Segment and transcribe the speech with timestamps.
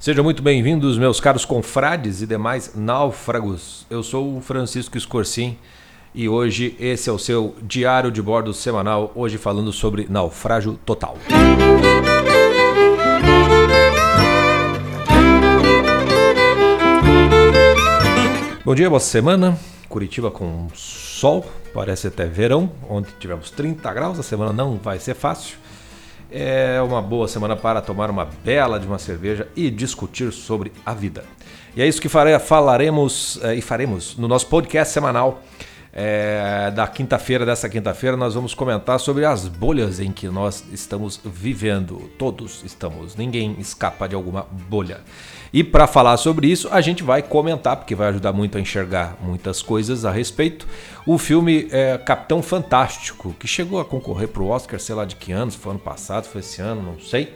[0.00, 3.84] Sejam muito bem-vindos, meus caros confrades e demais náufragos.
[3.90, 5.58] Eu sou o Francisco Escorcim
[6.14, 11.18] e hoje esse é o seu diário de bordo semanal, hoje falando sobre naufrágio total.
[18.64, 19.58] Bom dia, boa semana.
[19.86, 21.44] Curitiba com sol,
[21.74, 22.72] parece até verão.
[22.88, 25.58] Ontem tivemos 30 graus, a semana não vai ser fácil.
[26.32, 30.94] É uma boa semana para tomar uma bela de uma cerveja e discutir sobre a
[30.94, 31.24] vida.
[31.74, 35.42] E é isso que falaremos é, e faremos no nosso podcast semanal.
[35.92, 41.20] É, da quinta-feira, dessa quinta-feira, nós vamos comentar sobre as bolhas em que nós estamos
[41.24, 42.10] vivendo.
[42.16, 45.00] Todos estamos, ninguém escapa de alguma bolha.
[45.52, 49.16] E para falar sobre isso, a gente vai comentar, porque vai ajudar muito a enxergar
[49.20, 50.66] muitas coisas a respeito.
[51.04, 55.16] O filme é, Capitão Fantástico, que chegou a concorrer para o Oscar, sei lá de
[55.16, 57.34] que ano, se foi ano passado, foi esse ano, não sei.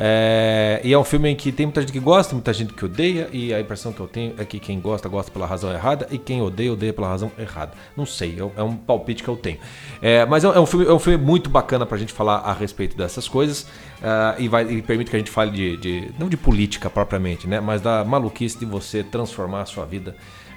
[0.00, 2.84] É, e é um filme em que tem muita gente que gosta, muita gente que
[2.84, 6.06] odeia, e a impressão que eu tenho é que quem gosta, gosta pela razão errada,
[6.12, 7.72] e quem odeia, odeia pela razão errada.
[7.96, 9.58] Não sei, é um palpite que eu tenho.
[10.00, 12.96] É, mas é um, filme, é um filme muito bacana pra gente falar a respeito
[12.96, 16.36] dessas coisas, uh, e, vai, e permite que a gente fale de, de, não de
[16.36, 20.14] política propriamente, né, mas da maluquice de você transformar a sua vida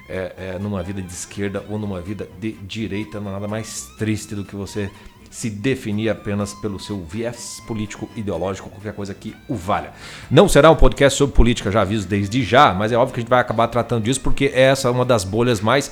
[0.08, 3.20] é, é, numa vida de esquerda ou numa vida de direita.
[3.20, 4.90] Não há nada mais triste do que você
[5.32, 9.90] se definir apenas pelo seu viés político, ideológico, qualquer coisa que o valha.
[10.30, 13.22] Não será um podcast sobre política, já aviso desde já, mas é óbvio que a
[13.22, 15.90] gente vai acabar tratando disso porque essa é uma das bolhas mais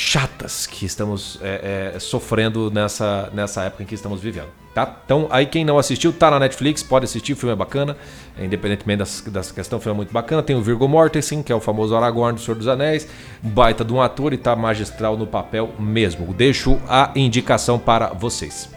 [0.00, 4.48] chatas que estamos é, é, sofrendo nessa, nessa época em que estamos vivendo.
[4.74, 5.00] Tá?
[5.04, 7.96] Então, aí quem não assistiu, tá na Netflix, pode assistir, o filme é bacana,
[8.38, 10.42] é, independentemente das, das questões, o filme é muito bacana.
[10.42, 13.06] Tem o Virgo Mortensen, que é o famoso Aragorn do Senhor dos Anéis,
[13.42, 16.32] baita de um ator e tá magistral no papel mesmo.
[16.32, 18.70] Deixo a indicação para vocês.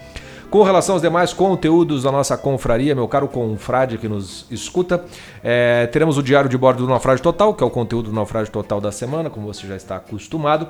[0.50, 5.04] Com relação aos demais conteúdos da nossa confraria, meu caro confrade que nos escuta,
[5.42, 8.52] é, teremos o diário de bordo do Naufrágio Total, que é o conteúdo do Naufrágio
[8.52, 10.68] Total da semana, como você já está acostumado.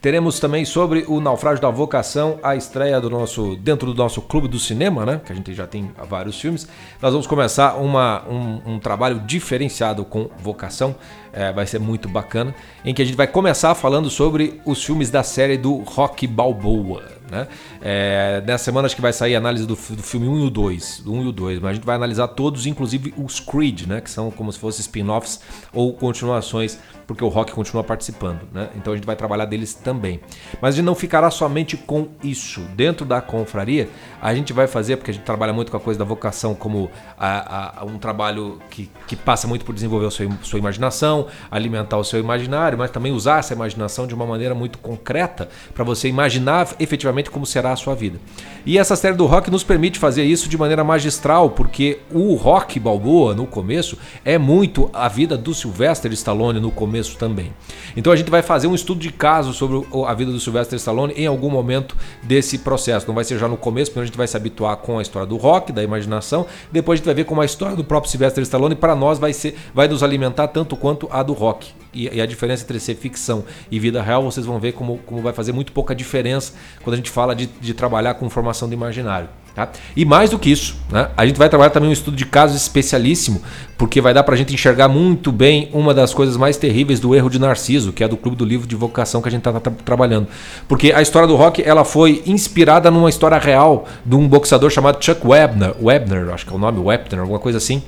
[0.00, 4.48] Teremos também sobre o naufrágio da vocação, a estreia do nosso dentro do nosso clube
[4.48, 5.20] do cinema, né?
[5.24, 6.66] Que a gente já tem vários filmes.
[7.00, 10.94] Nós vamos começar uma, um, um trabalho diferenciado com vocação.
[11.32, 15.10] É, vai ser muito bacana, em que a gente vai começar falando sobre os filmes
[15.10, 17.02] da série do Rock Balboa.
[17.30, 17.48] Né?
[17.82, 20.50] É, nessa semana acho que vai sair a análise do, do filme 1 e o
[20.50, 24.00] 2, 1 e o 2, mas a gente vai analisar todos, inclusive os Creed, né?
[24.00, 25.40] que são como se fossem spin-offs
[25.72, 28.40] ou continuações, porque o Rock continua participando.
[28.52, 28.68] Né?
[28.76, 30.20] Então a gente vai trabalhar deles também.
[30.60, 32.60] Mas a gente não ficará somente com isso.
[32.74, 33.88] Dentro da confraria,
[34.20, 36.90] a gente vai fazer, porque a gente trabalha muito com a coisa da vocação como
[37.18, 41.96] a, a, um trabalho que, que passa muito por desenvolver a sua, sua imaginação, alimentar
[41.96, 46.08] o seu imaginário, mas também usar essa imaginação de uma maneira muito concreta para você
[46.08, 48.18] imaginar efetivamente como será a sua vida.
[48.64, 52.78] E essa série do rock nos permite fazer isso de maneira magistral, porque o rock
[52.80, 57.52] balboa no começo é muito a vida do Sylvester Stallone no começo também.
[57.96, 61.14] Então a gente vai fazer um estudo de caso sobre a vida do Sylvester Stallone
[61.16, 63.06] em algum momento desse processo.
[63.06, 65.26] Não vai ser já no começo, porque a gente vai se habituar com a história
[65.26, 66.46] do rock, da imaginação.
[66.70, 69.32] Depois a gente vai ver como a história do próprio Sylvester Stallone para nós vai
[69.32, 71.72] ser, vai nos alimentar tanto quanto a do rock.
[71.92, 75.22] E, e a diferença entre ser ficção e vida real, vocês vão ver como, como
[75.22, 76.52] vai fazer muito pouca diferença
[76.82, 79.28] quando a gente fala de, de trabalhar com formação do imaginário.
[79.56, 79.70] Tá?
[79.96, 81.08] E mais do que isso, né?
[81.16, 83.40] a gente vai trabalhar também um estudo de casos especialíssimo,
[83.78, 87.14] porque vai dar para a gente enxergar muito bem uma das coisas mais terríveis do
[87.14, 89.58] erro de Narciso, que é do Clube do Livro de Vocação que a gente está
[89.58, 90.28] tra trabalhando.
[90.68, 95.02] Porque a história do rock ela foi inspirada numa história real de um boxeador chamado
[95.02, 97.82] Chuck Webner, Webner, acho que é o nome, Webner, alguma coisa assim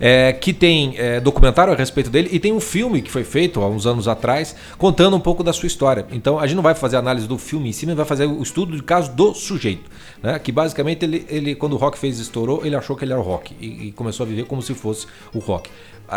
[0.00, 3.60] é, que tem é, documentário a respeito dele e tem um filme que foi feito
[3.60, 6.06] há uns anos atrás contando um pouco da sua história.
[6.12, 8.42] Então a gente não vai fazer análise do filme em si, mas vai fazer o
[8.42, 9.90] estudo de caso do sujeito.
[10.22, 10.38] Né?
[10.38, 13.24] Que basicamente ele, ele, quando o rock fez estourou, ele achou que ele era o
[13.24, 15.70] rock e, e começou a viver como se fosse o rock.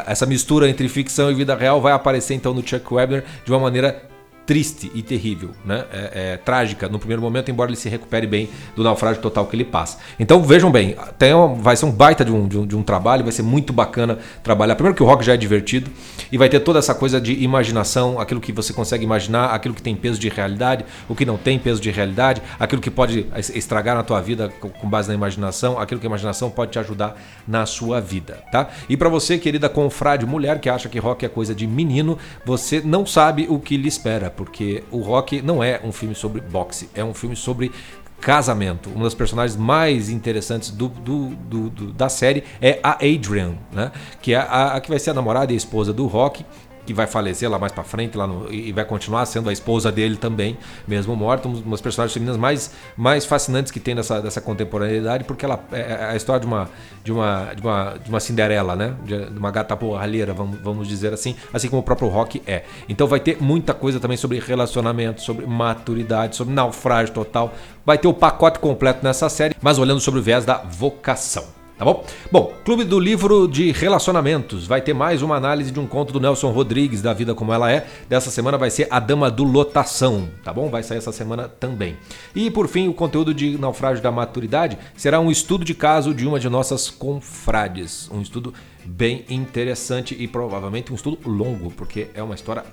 [0.05, 3.59] Essa mistura entre ficção e vida real vai aparecer então no Chuck Webner de uma
[3.59, 4.14] maneira
[4.45, 5.85] triste e terrível, né?
[5.91, 9.55] É, é, trágica no primeiro momento, embora ele se recupere bem do naufrágio total que
[9.55, 9.97] ele passa.
[10.19, 12.83] Então vejam bem, tem uma, vai ser um baita de um, de um, de, um,
[12.83, 14.75] trabalho, vai ser muito bacana trabalhar.
[14.75, 15.89] Primeiro que o rock já é divertido
[16.31, 19.81] e vai ter toda essa coisa de imaginação, aquilo que você consegue imaginar, aquilo que
[19.81, 23.95] tem peso de realidade, o que não tem peso de realidade, aquilo que pode estragar
[23.95, 27.65] na tua vida com base na imaginação, aquilo que a imaginação pode te ajudar na
[27.65, 28.69] sua vida, tá?
[28.87, 32.81] E para você, querida confrade mulher que acha que rock é coisa de menino, você
[32.83, 36.89] não sabe o que lhe espera porque o Rock não é um filme sobre boxe,
[36.93, 37.71] é um filme sobre
[38.19, 38.89] casamento.
[38.89, 43.91] Uma das personagens mais interessantes do, do, do, da série é a Adrian, né?
[44.21, 46.45] que é a, a, que vai ser a namorada e a esposa do Rock.
[46.85, 49.91] Que vai falecer lá mais para frente lá no, e vai continuar sendo a esposa
[49.91, 54.39] dele também, mesmo morta, uma das personagens femininas mais, mais fascinantes que tem nessa, dessa
[54.39, 56.69] contemporaneidade, porque ela é, é a história de uma
[57.03, 58.93] de uma de uma, de uma Cinderela, né?
[59.03, 62.63] De, uma gata porralheira, vamos, vamos dizer assim, assim como o próprio Rock é.
[62.87, 67.53] Então vai ter muita coisa também sobre relacionamento, sobre maturidade, sobre naufrágio total.
[67.85, 71.64] Vai ter o pacote completo nessa série, mas olhando sobre o viés da vocação.
[71.77, 72.05] Tá bom?
[72.31, 74.65] Bom, Clube do Livro de Relacionamentos.
[74.65, 77.69] Vai ter mais uma análise de um conto do Nelson Rodrigues, da vida como ela
[77.69, 77.85] é.
[78.07, 80.69] Dessa semana vai ser A Dama do Lotação, tá bom?
[80.69, 81.97] Vai sair essa semana também.
[82.33, 86.25] E por fim, o conteúdo de Naufrágio da Maturidade será um estudo de caso de
[86.25, 88.09] uma de nossas confrades.
[88.09, 88.53] Um estudo
[88.85, 92.63] bem interessante e provavelmente um estudo longo, porque é uma história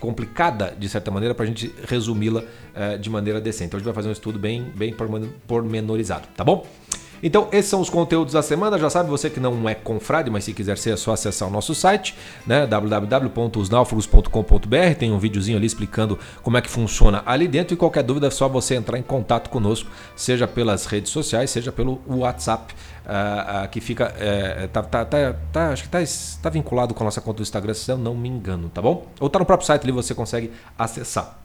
[0.00, 3.66] complicada, de certa maneira, para a gente resumi-la uh, de maneira decente.
[3.68, 4.92] Então a gente vai fazer um estudo bem, bem
[5.46, 6.66] pormenorizado, tá bom?
[7.22, 8.78] Então, esses são os conteúdos da semana.
[8.78, 11.50] Já sabe, você que não é confrade, mas se quiser ser, é só acessar o
[11.50, 12.14] nosso site,
[12.46, 12.64] né?
[12.66, 14.94] www.osnaufragos.com.br.
[14.98, 17.74] Tem um videozinho ali explicando como é que funciona ali dentro.
[17.74, 21.72] E qualquer dúvida é só você entrar em contato conosco, seja pelas redes sociais, seja
[21.72, 22.74] pelo WhatsApp.
[23.08, 24.12] Uh, uh, que fica.
[24.12, 27.72] Uh, tá, tá, tá, acho que está tá vinculado com a nossa conta do Instagram,
[27.72, 29.06] se eu não me engano, tá bom?
[29.18, 31.38] Ou tá no próprio site ali, você consegue acessar.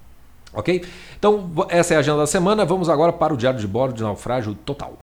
[0.54, 0.84] Ok?
[1.18, 2.66] Então, essa é a agenda da semana.
[2.66, 5.03] Vamos agora para o diário de bordo de naufrágio total.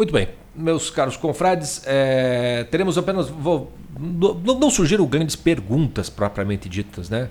[0.00, 3.28] Muito bem, meus caros confrades, é, teremos apenas.
[3.28, 7.28] Vou, não, não surgiram grandes perguntas propriamente ditas, né?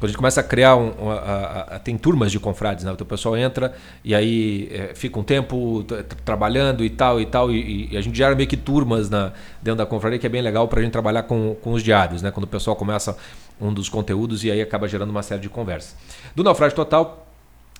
[0.00, 2.90] Quando a gente começa a criar um, a, a, a, tem turmas de confrades, né?
[2.90, 3.72] O pessoal entra
[4.02, 5.84] e aí é, fica um tempo
[6.24, 9.32] trabalhando e tal e tal e, e, a gente gera meio que turmas na,
[9.62, 12.20] dentro da confraria que é bem legal para a gente trabalhar com, com os diários,
[12.20, 12.32] né?
[12.32, 13.16] Quando o pessoal começa
[13.60, 15.94] um dos conteúdos e aí acaba gerando uma série de conversas.
[16.34, 17.27] Do naufrágio total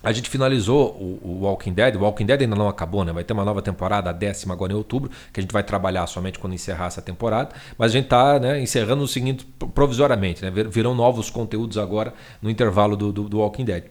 [0.01, 1.95] a gente finalizou o, Walking Dead.
[1.95, 3.11] O Walking Dead ainda não acabou, né?
[3.11, 6.07] Vai ter uma nova temporada, a décima agora em outubro, que a gente vai trabalhar
[6.07, 7.49] somente quando encerrar essa temporada.
[7.77, 10.51] Mas a gente está né, encerrando o seguinte provisoriamente, né?
[10.69, 13.83] Virão novos conteúdos agora no intervalo do, do, do Walking Dead.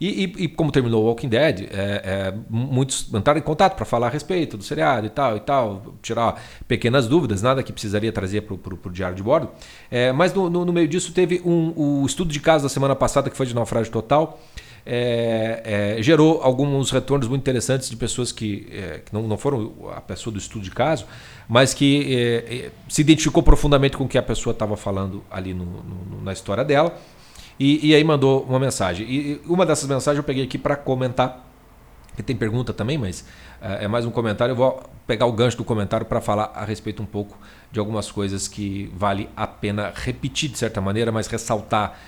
[0.00, 3.84] E, e, e, como terminou o Walking Dead, é, é, muitos entraram em contato para
[3.84, 8.12] falar a respeito do seriado e tal e tal, tirar pequenas dúvidas, nada que precisaria
[8.12, 9.48] trazer para o diário de bordo.
[9.90, 12.94] É, mas no, no, no, meio disso teve um, o estudo de caso da semana
[12.94, 14.38] passada, que foi de naufrágio total
[14.86, 19.72] é, é, gerou alguns retornos muito interessantes de pessoas que, é, que não, não, foram
[19.94, 21.06] a pessoa do estudo de caso,
[21.48, 25.54] mas que é, é, se identificou profundamente com o que a pessoa estava falando ali
[25.54, 26.94] no, no, na história dela.
[27.58, 29.06] E, e, aí mandou uma mensagem.
[29.08, 31.42] E uma dessas mensagens eu peguei aqui para comentar.
[32.16, 33.24] Que tem pergunta também, mas
[33.60, 34.52] é, é mais um comentário.
[34.52, 37.38] Eu vou pegar o gancho do comentário para falar a respeito um pouco
[37.72, 41.98] de algumas coisas que vale a pena repetir de certa maneira, mas ressaltar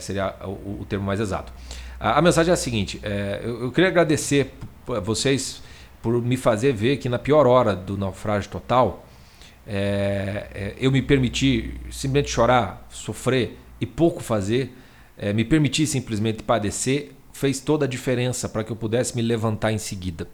[0.00, 1.52] seria o, o termo mais exato.
[2.02, 4.52] A, a mensagem é a seguinte: é, eu, eu, queria agradecer
[4.88, 5.62] a vocês
[6.02, 9.06] por me fazer ver que na pior hora do naufrágio total,
[9.64, 14.76] é, é, eu me permiti simplesmente chorar, sofrer e pouco fazer,
[15.16, 19.70] é, me permitir simplesmente padecer, fez toda a diferença para que eu pudesse me levantar
[19.70, 20.26] em seguida.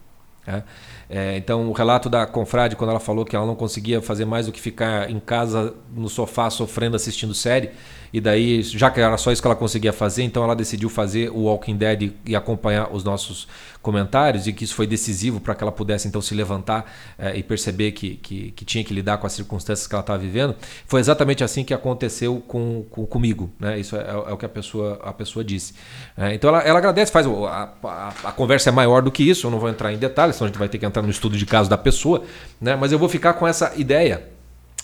[0.46, 0.64] Né?
[1.10, 4.46] É, então, o relato da confrade, quando ela falou que ela não conseguia fazer mais
[4.46, 7.70] do que ficar em casa no sofá sofrendo assistindo série,
[8.12, 11.30] e daí, já que era só isso que ela conseguia fazer, então ela decidiu fazer
[11.30, 13.46] o Walking Dead e acompanhar os nossos
[13.82, 17.42] comentários, e que isso foi decisivo para que ela pudesse então se levantar eh, e
[17.42, 20.54] perceber que, que, que, tinha que lidar com as circunstâncias que ela estava vivendo.
[20.86, 23.50] Foi exatamente assim que aconteceu com, com comigo.
[23.58, 23.78] Né?
[23.78, 25.74] Isso é, é, o que a pessoa, a pessoa disse.
[26.16, 29.46] É, então ela, ela agradece, faz a, a, a, conversa é maior do que isso,
[29.46, 31.36] eu não vou entrar em detalhes, senão a gente vai ter que entrar no estudo
[31.36, 32.24] de caso da pessoa,
[32.60, 32.76] né?
[32.76, 34.37] mas eu vou ficar com essa ideia.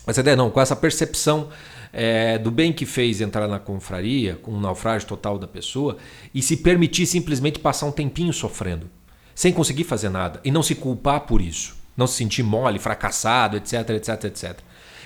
[0.07, 1.49] Essa ideia não, com essa percepção
[1.93, 5.97] é, do bem que fez entrar na confraria, com um naufrágio total da pessoa,
[6.35, 8.91] e se permitir simplesmente passar um tempinho sofrendo,
[9.35, 13.57] sem conseguir fazer nada, e não se culpar por isso, não se sentir mole, fracassado,
[13.57, 14.59] etc, etc, etc.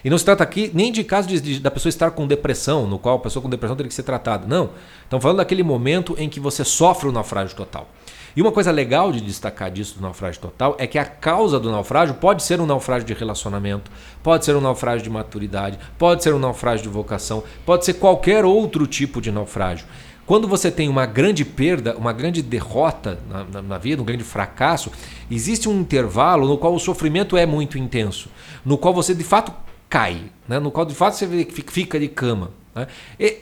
[0.05, 2.87] E não se trata aqui nem de caso de, de, da pessoa estar com depressão,
[2.87, 4.47] no qual a pessoa com depressão teria que ser tratada.
[4.47, 4.71] Não.
[5.02, 7.88] Estamos falando daquele momento em que você sofre o naufrágio total.
[8.37, 11.70] E uma coisa legal de destacar disso do naufrágio total é que a causa do
[11.70, 13.90] naufrágio pode ser um naufrágio de relacionamento,
[14.23, 18.44] pode ser um naufrágio de maturidade, pode ser um naufrágio de vocação, pode ser qualquer
[18.44, 19.87] outro tipo de naufrágio.
[20.28, 24.25] Quando você tem uma grande perda, uma grande derrota na, na, na, vida, um grande
[24.25, 24.92] fracasso,
[25.30, 28.28] existe um intervalo no qual o sofrimento é muito intenso,
[28.62, 29.50] no qual você de fato
[29.88, 30.58] cai, né?
[30.58, 32.50] no qual de fato você fica de cama.
[32.78, 32.87] Né?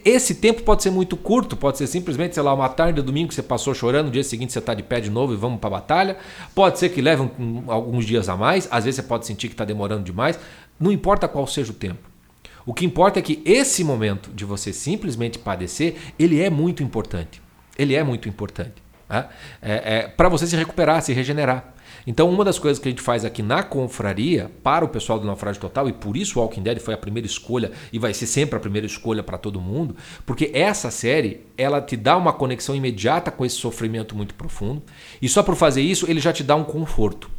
[0.05, 3.35] esse tempo pode ser muito curto, pode ser simplesmente, sei lá, uma tarde, domingo que
[3.35, 5.69] você passou chorando, no dia seguinte você está de pé de novo e vamos para
[5.69, 6.17] a batalha.
[6.55, 9.55] Pode ser que leve um, alguns dias a mais, às vezes você pode sentir que
[9.55, 10.39] está demorando demais.
[10.79, 12.17] Não importa qual seja o tempo.
[12.65, 17.41] O que importa é que esse momento de você simplesmente padecer, ele é muito importante.
[17.79, 18.75] Ele é muito importante.
[19.09, 19.29] Tá?
[19.63, 21.76] É, é, para você se recuperar, se regenerar.
[22.07, 25.27] Então, uma das coisas que a gente faz aqui na confraria, para o pessoal do
[25.27, 28.27] Naufrágio Total, e por isso o Walking Dead foi a primeira escolha e vai ser
[28.27, 32.75] sempre a primeira escolha para todo mundo, porque essa série, ela te dá uma conexão
[32.75, 34.83] imediata com esse sofrimento muito profundo,
[35.21, 37.31] e só por fazer isso, ele já te dá um conforto.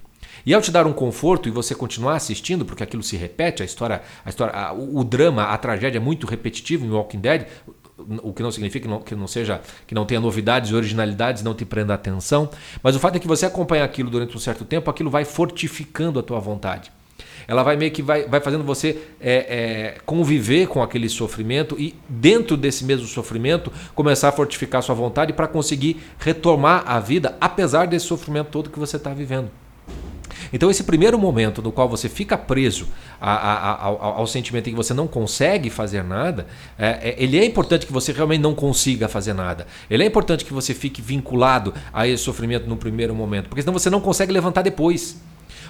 [0.46, 3.66] E ao te dar um conforto e você continuar assistindo, porque aquilo se repete, a
[3.66, 7.48] história, a história, a, o, o, drama, a tragédia é muito repetitivo em Walking Dead,
[7.98, 11.44] o que não significa que não, que não seja que não tenha novidades e originalidades,
[11.44, 12.50] não te prenda atenção,
[12.84, 16.20] mas o fato é que você acompanha aquilo durante um certo tempo, aquilo vai fortificando
[16.20, 16.92] a tua vontade.
[17.48, 21.96] Ela vai meio que vai, vai fazendo você é, é, conviver com aquele sofrimento e
[22.08, 27.38] dentro desse mesmo sofrimento começar a fortificar a sua vontade para conseguir retomar a vida
[27.39, 29.50] apesar desse sofrimento todo que você está vivendo.
[30.51, 32.88] Então, esse primeiro momento no qual você fica preso
[33.20, 37.16] a, a, a, ao, ao, sentimento em que você não consegue fazer nada, é, é,
[37.18, 39.68] ele é importante que você realmente não consiga fazer nada.
[39.89, 43.74] Ele é importante que você fique vinculado a esse sofrimento no primeiro momento, porque senão
[43.74, 45.18] você não consegue levantar depois.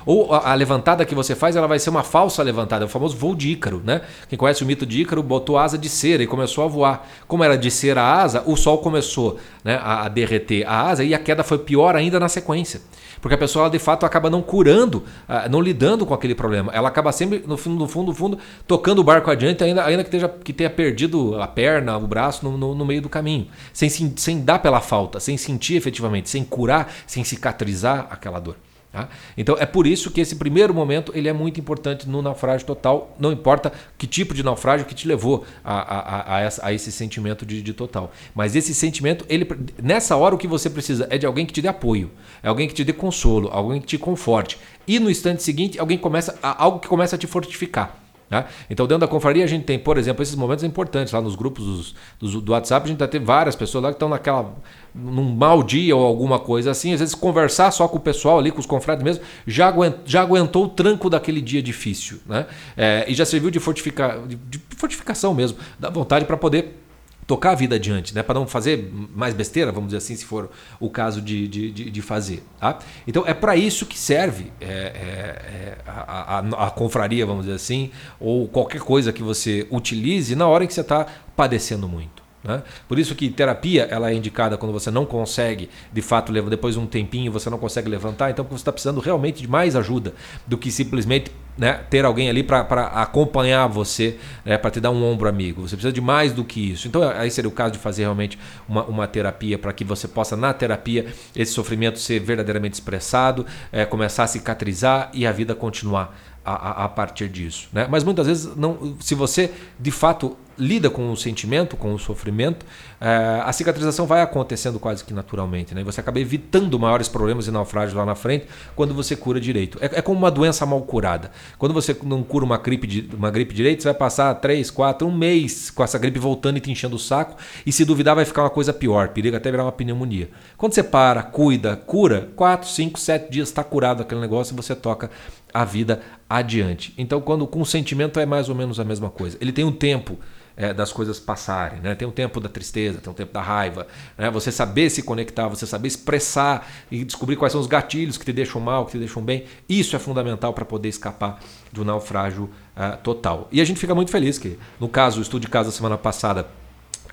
[0.08, 3.18] Ou a, a, levantada que você faz, ela vai ser uma falsa levantada, o famoso
[3.18, 4.02] voo de Ícaro, né?
[4.30, 7.06] Quem conhece o mito de Ícaro botou asa de cera e começou a voar.
[7.28, 11.04] Como era de cera a asa, o sol começou né, a, a derreter a asa
[11.04, 12.80] e a queda foi pior ainda na sequência.
[13.20, 15.04] Porque a pessoa de fato acaba não curando,
[15.50, 16.72] não lidando com aquele problema.
[16.74, 20.04] Ela acaba sempre, no fundo, no fundo, no fundo, tocando o barco adiante, ainda, ainda
[20.04, 23.48] que, esteja, que tenha perdido a perna, o braço no, no, no meio do caminho.
[23.74, 28.56] Sem, sem dar pela falta, sem sentir efetivamente, sem curar, sem cicatrizar aquela dor.
[28.92, 29.10] Tá?
[29.38, 33.16] Então é por isso que esse primeiro momento ele é muito importante no naufrágio total,
[33.20, 37.46] não importa que tipo de naufrágio que te levou a, a, a, a esse sentimento
[37.46, 38.12] de, de, total.
[38.34, 39.46] Mas esse sentimento, ele,
[39.82, 42.10] nessa hora o que você precisa é de alguém que te dê apoio,
[42.42, 44.58] é alguém que te dê consolo, alguém que te conforte.
[44.88, 48.07] E no instante seguinte, alguém começa algo que começa a te fortificar.
[48.30, 48.46] Né?
[48.70, 51.66] Então, dentro da confraria, a gente tem, por exemplo, esses momentos importantes lá nos grupos
[51.66, 52.86] dos, dos, do WhatsApp.
[52.86, 54.54] A gente vai ter várias pessoas lá que estão naquela
[54.94, 56.94] num mau dia ou alguma coisa assim.
[56.94, 60.22] Às vezes, conversar só com o pessoal ali, com os confrades mesmo, já, aguentou, já
[60.22, 62.20] aguentou o tranco daquele dia difícil.
[62.26, 62.46] Né?
[62.76, 66.87] É, e já serviu de, fortifica, de, de fortificação mesmo, da vontade para poder
[67.28, 68.24] tocar a vida adiante, né?
[68.24, 72.02] para não fazer mais besteira, vamos dizer assim, se for o caso de, de, de,
[72.02, 72.42] fazer.
[72.58, 72.80] Tá?
[73.06, 77.56] Então é para isso que serve é, é, é a, a, a, confraria, vamos dizer
[77.58, 81.06] assim, ou qualquer coisa que você utilize na hora em que você está
[81.36, 82.17] padecendo muito.
[82.44, 82.62] Né?
[82.88, 86.80] Por isso que terapia ela é indicada quando você não consegue, de fato, depois de
[86.80, 90.14] um tempinho você não consegue levantar, então você está precisando realmente de mais ajuda
[90.46, 92.62] do que simplesmente né, ter alguém ali para
[93.02, 95.68] acompanhar você, né, para te dar um ombro amigo.
[95.68, 96.88] Você precisa de mais do que isso.
[96.88, 98.38] Então aí seria o caso de fazer realmente
[98.70, 103.86] uma, uma terapia para que você possa, na terapia, esse sofrimento ser verdadeiramente expressado, é,
[103.86, 106.16] começar a cicatrizar e a vida continuar
[106.46, 107.68] a, a, partir disso.
[107.74, 107.88] Né?
[107.90, 112.66] Mas muitas vezes, não, se você de fato lida com o sentimento, com o sofrimento,
[113.00, 115.76] é, a cicatrização vai acontecendo quase que naturalmente.
[115.76, 115.82] Né?
[115.82, 119.78] E você acaba evitando maiores problemas e naufrágios lá na frente quando você cura direito.
[119.82, 121.32] É, é, como uma doença mal curada.
[121.58, 125.16] Quando você não cura uma gripe, uma gripe direito, você vai passar 3, 4, um
[125.16, 127.36] mês com essa gripe voltando e te enchendo o saco.
[127.66, 129.10] E se duvidar, vai ficar uma coisa pior.
[129.10, 130.30] Periga até virar uma pneumonia.
[130.58, 134.76] Quando você para, cuida, cura, 4, 5, 7 dias está curado aquele negócio e você
[134.76, 135.10] toca
[135.54, 136.94] a vida adiante.
[136.98, 139.38] Então, quando o sentimento é mais ou menos a mesma coisa.
[139.40, 140.18] Ele tem um tempo
[140.58, 141.80] é, das coisas passarem.
[141.80, 141.94] Né?
[141.94, 143.88] Tem um tempo da tristeza, tem um tempo da raiva.
[144.18, 144.30] Né?
[144.32, 148.34] Você saber se conectar, você saber expressar e descobrir quais são os gatilhos que te
[148.34, 149.46] deixam mal, que te deixam bem.
[149.70, 151.40] Isso é fundamental para poder escapar
[151.72, 153.48] do naufrágio uh, total.
[153.52, 156.48] E a gente fica muito feliz que, no caso, o estudo de casa semana passada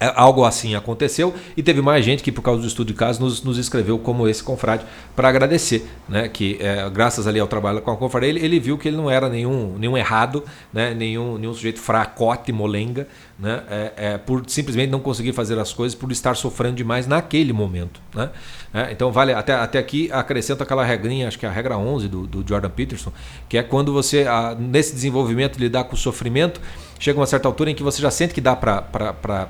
[0.01, 3.43] algo assim aconteceu e teve mais gente que, por causa do estudo de caso, nos,
[3.43, 4.85] nos escreveu como esse confrade
[5.15, 6.29] para agradecer, né?
[6.29, 9.11] Que é, graças ali ao trabalho com a confrade, ele, ele, viu que ele não
[9.11, 10.95] era nenhum, nenhum errado, né?
[10.95, 13.07] nenhum, nenhum sujeito fracote, molenga,
[13.39, 13.63] né?
[13.69, 18.01] É, é, por simplesmente não conseguir fazer as coisas, por estar sofrendo demais naquele momento.
[18.15, 18.31] Né?
[18.73, 22.09] É, então, vale até, até aqui acrescento aquela regrinha, acho que é a regra 11
[22.09, 23.13] do, do Jordan Peterson,
[23.49, 26.61] que é quando você, a, nesse desenvolvimento, lidar com o sofrimento,
[26.99, 29.49] chega uma certa altura em que você já sente que dá para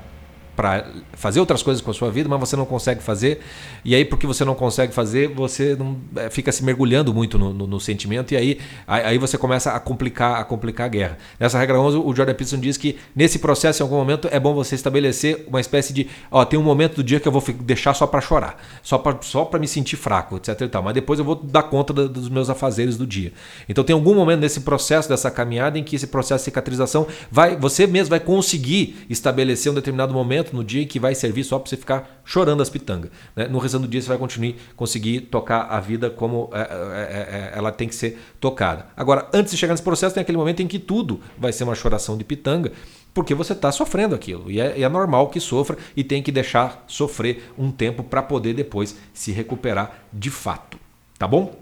[0.55, 3.41] para fazer outras coisas com a sua vida, mas você não consegue fazer.
[3.83, 7.53] E aí, porque você não consegue fazer, você não, é, fica se mergulhando muito no,
[7.53, 11.17] no, no, sentimento e aí, aí você começa a complicar, a complicar a guerra.
[11.39, 14.53] Nessa regra 11, o Jordan Peterson diz que nesse processo, em algum momento, é bom
[14.53, 16.07] você estabelecer uma espécie de.
[16.31, 19.21] Ó, tem um momento do dia que eu vou deixar só para chorar, só para
[19.21, 20.61] só me sentir fraco, etc.
[20.61, 23.33] E tal, mas depois eu vou dar conta dos meus afazeres do dia.
[23.67, 27.55] Então, tem algum momento nesse processo, dessa caminhada, em que esse processo de cicatrização vai,
[27.55, 31.43] você mesmo vai conseguir estabelecer um determinado momento momento no dia em que vai servir
[31.43, 33.11] só para você ficar chorando as pitangas.
[33.35, 33.47] Né?
[33.47, 37.51] No rezando do dia você vai continuar, conseguir tocar a vida como é, é, é,
[37.53, 38.87] é, ela tem que ser tocada.
[38.95, 41.75] Agora, antes de chegar nesse processo, tem aquele momento em que tudo vai ser uma
[41.75, 42.71] choração de pitanga
[43.13, 44.51] porque você está sofrendo aquilo.
[44.51, 48.53] E é, é, normal que sofra e tem que deixar sofrer um tempo para poder
[48.53, 50.77] depois se recuperar de fato.
[51.17, 51.55] Tá bom?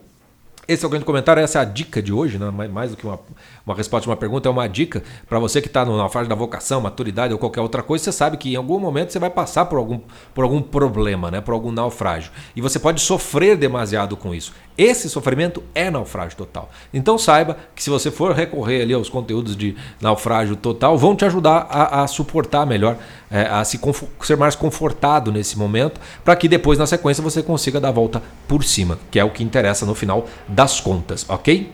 [0.66, 2.50] Esse é o grande comentário, essa é a dica de hoje, né?
[2.50, 3.20] mais do que uma,
[3.66, 6.36] uma resposta a uma pergunta, é uma dica para você que está na fase da
[6.36, 8.04] vocação, maturidade ou qualquer outra coisa.
[8.04, 10.00] Você sabe que em algum momento você vai passar por algum,
[10.34, 11.40] por algum problema, né?
[11.40, 12.32] por algum naufrágio.
[12.56, 14.54] E você pode sofrer demasiado com isso.
[14.78, 16.70] Esse sofrimento é naufrágio total.
[16.94, 21.24] Então saiba que se você for recorrer ali aos conteúdos de naufrágio total, vão te
[21.24, 22.98] ajudar a, a suportar melhor,
[23.32, 23.80] é, a se
[24.22, 28.22] ser mais confortado nesse momento, para que depois na sequência você consiga dar a volta
[28.46, 31.72] por cima, que é o que interessa no final das contas, ok?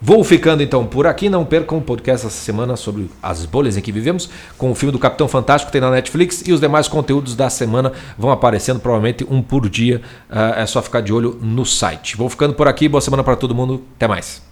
[0.00, 1.28] Vou ficando então por aqui.
[1.28, 4.92] Não percam o podcast essa semana sobre as bolhas em que vivemos, com o filme
[4.92, 8.80] do Capitão Fantástico que tem na Netflix e os demais conteúdos da semana vão aparecendo,
[8.80, 10.00] provavelmente um por dia.
[10.30, 12.16] Uh, é só ficar de olho no site.
[12.16, 12.88] Vou ficando por aqui.
[12.88, 13.82] Boa semana para todo mundo.
[13.96, 14.47] Até mais.